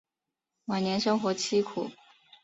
[0.65, 1.91] 晚年生活凄苦。